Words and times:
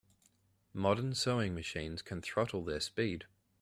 Modern 0.73 1.13
sewing 1.13 1.53
machines 1.53 2.01
can 2.01 2.23
throttle 2.23 2.63
their 2.63 2.79
speed. 2.79 3.25